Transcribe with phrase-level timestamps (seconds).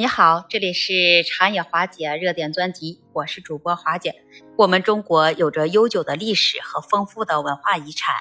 [0.00, 4.14] 你好，这里是长野华姐热点专辑，我是主播华姐。
[4.56, 8.14] 我们中国有着悠久的历史和丰富的文化遗产，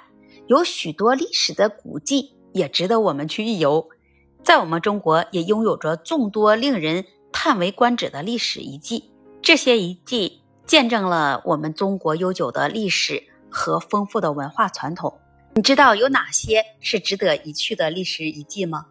[0.47, 3.87] 有许多历史的古迹也值得我们去一游。
[4.43, 15.17] 在我们中国也拥有着众多令人叹为观止的历史遗迹，这些遗迹见证了我们中国悠久的历史和丰富的文化传统。
[15.55, 18.87] 你知道有哪些是值得一去的历史遗迹吗？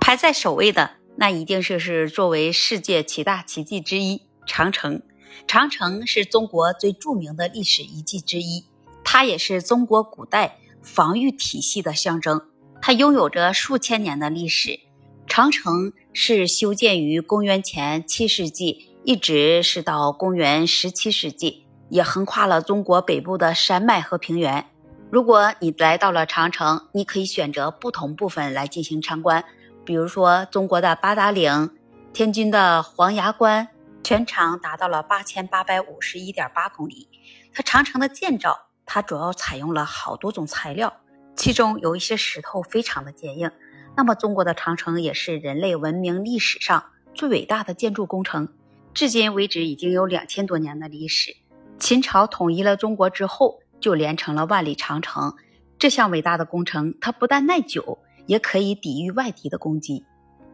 [0.00, 0.90] 排在首位的。
[1.16, 5.00] 那一定是是作为世界七大奇迹之一，长城。
[5.46, 8.64] 长城是中国最著名的历史遗迹之一，
[9.04, 12.42] 它也是中国古代防御体系的象征。
[12.82, 14.80] 它拥有着数千年的历史。
[15.26, 24.66] 长城是修建于公元前七世纪，一直是到公元十七世纪，也横跨了中国北部的山脉和平原。
[25.10, 29.44] 如果你来到了长城，你可以选择不同部分来进行参观。
[29.84, 31.70] 比如说，中国的八达岭、
[32.12, 33.68] 天津的黄崖关，
[34.02, 37.08] 全长达到了八千八百五十一点八公里。
[37.52, 40.94] 它长城的建造，它主要采用了好多种材料，
[41.36, 43.50] 其中有一些石头非常的坚硬。
[43.94, 48.48] 那么，中国的长城也是人类文明历史上最伟大的建筑工程，
[48.94, 51.36] 至今为止已经有两千多年的历史。
[51.78, 55.34] 秦朝统一了中国之后，就连成了万里长城。
[55.78, 57.98] 这项伟大的工程，它不但耐久。
[58.26, 60.04] 也可以抵御外敌的攻击。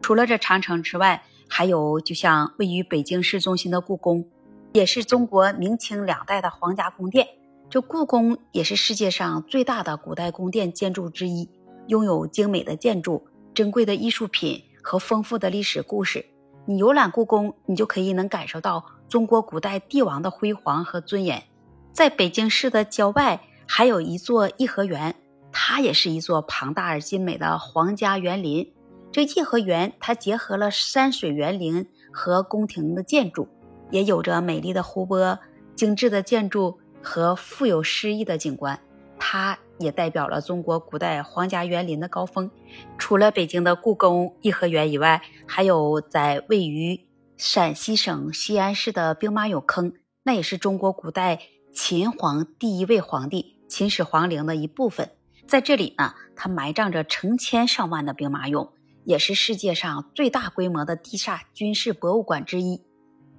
[0.01, 4.25] 除了这长城之外，还有就像位于北京市中心的故宫，
[4.73, 7.27] 也是中国明清两代的皇家宫殿。
[7.69, 11.49] 这故宫也是世界上最大的古代宫殿建筑之一，
[11.87, 16.25] 拥有精美的建筑、珍贵的艺术品和丰富的历史故事。
[16.65, 21.43] 你游览故宫，你就可以能感受到中国古代帝王的辉煌和尊严。
[21.93, 25.15] 在北京市的郊外，还有一座颐和园。
[25.51, 28.73] 它也是一座庞大而精美的皇家园林。
[29.11, 33.47] 这颐和园，它结合了山水园林和宫廷的建筑，
[33.89, 35.39] 也有着美丽的湖泊、
[35.75, 38.79] 精致的建筑和富有诗意的景观。
[39.19, 42.49] 它也代表了中国古代皇家园林的高峰。
[42.97, 51.39] 除了北京的故宫、颐和园以外，还有在位于陕西省西安市的兵马俑坑，那也是中国古代
[51.73, 55.11] 秦皇第一位皇帝秦始皇陵的一部分。
[55.47, 58.71] 在这里呢，它埋葬着成千上万的兵马俑，
[59.03, 62.83] 也是世界上最大规模的地下军事博物馆之一。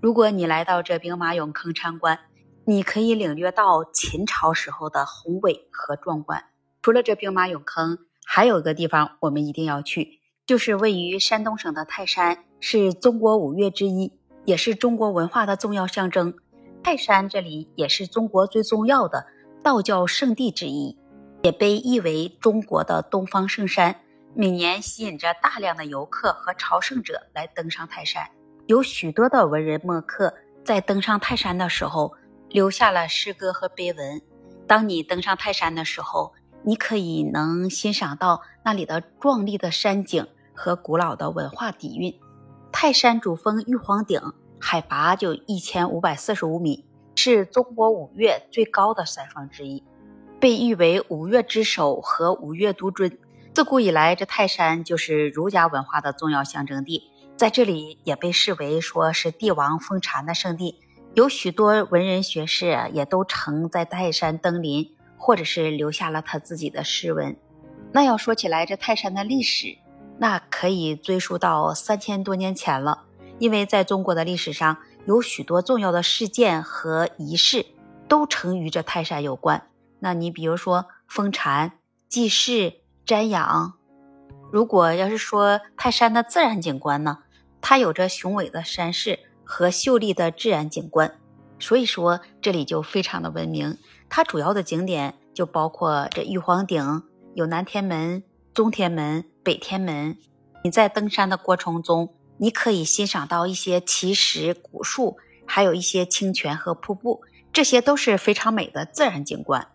[0.00, 2.18] 如果你来到这兵马俑坑参观，
[2.64, 6.44] 你可以领略到秦朝时候的宏伟和壮观。
[6.82, 14.12] 除了这兵马俑坑，还有一个地方我们一定要去，就是位于山东省的泰山，是中国五岳之一，
[14.44, 16.34] 也是中国文化的重要象征。
[16.82, 19.26] 泰山这里也是中国最重要的
[19.62, 20.98] 道教圣地之一。
[21.42, 24.00] 也被誉为中国的东方圣山，
[24.34, 28.28] 每年吸引着大量的游客和朝圣者来登上泰山。
[28.66, 32.14] 有许多的文人墨客在登上泰山的时候
[32.48, 34.22] 留下了诗歌和碑文。
[34.68, 36.32] 当你登上泰山的时候，
[36.62, 42.20] 你可以能欣赏到那里的壮丽的山景和古老的文化底蕴。
[42.70, 44.20] 泰山主峰玉皇顶
[44.60, 46.86] 海拔就一千五百四十五米，
[47.16, 49.82] 是中国五岳最高的山峰之一。
[50.42, 53.16] 被誉为五岳之首和五岳独尊。
[53.54, 57.04] 自古以来，这泰山就是儒家文化的重要象征地，
[57.36, 60.80] 在这里也被视为说是帝王封禅的圣地。
[61.14, 67.36] 有许多文人学士也都曾在泰山登临，或者是留下了他自己的诗文。
[67.92, 69.76] 那要说起来，这泰山的历史，
[70.18, 73.04] 那可以追溯到三千多年前了。
[73.38, 77.64] 因为在中国的历史上，有许多重要的事件和仪式
[78.08, 79.68] 都曾与这泰山有关。
[80.04, 81.74] 那你比如说封禅、
[82.08, 82.72] 祭祀、
[83.06, 83.74] 瞻仰，
[84.50, 87.18] 如果要是说泰山的自然景观呢，
[87.60, 91.20] 它有着雄伟的山势和秀丽的自然景观，
[91.60, 93.78] 所以说这里就非常的闻名。
[94.08, 100.18] 它主要的景点就包括这玉皇顶、有南天门、中天门、北天门。
[100.64, 105.16] 你在登山的过程中，你可以欣赏到一些奇石、古树，
[105.46, 107.22] 还有一些清泉和瀑布，
[107.52, 109.68] 这些都是非常美的自然景观。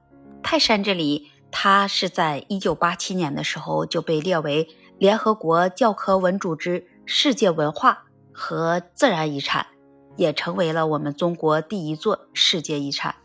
[0.50, 9.68] 泰山这里，它是在一九八七年的时候就被列为联合国教科文组织世界文化和自然遗产，
[10.16, 13.16] 也成为了我们中国第一座世界遗产。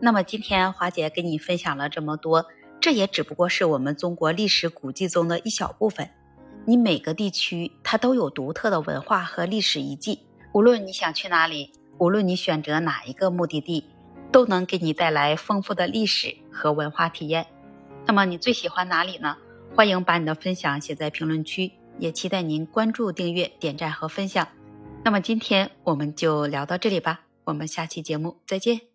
[0.00, 2.46] 那么今天华姐跟你分享了这么多，
[2.80, 6.10] 这也只不过是我们中国历史古迹中的一小部分。
[6.66, 13.84] 你每个地区它都有独特的文化和历史遗迹，无论你想去哪里，无论你选择哪一个目的地。
[14.34, 17.46] 都能给你带来丰富的历史和文化体验。
[18.04, 19.36] 那么你最喜欢哪里呢？
[19.76, 21.70] 欢迎把你的分享写在评论区，
[22.00, 24.48] 也期待您关注、订阅、点赞和分享。
[25.04, 28.93] 那么今天我们就聊到这里吧，我们下期节目再见。